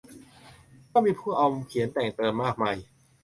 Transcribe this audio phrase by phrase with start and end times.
[0.91, 2.75] ก็มีผู้เอามาเขียนแต่งเติมมากมาย